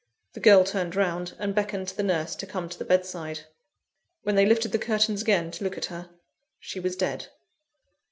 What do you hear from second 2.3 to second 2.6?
to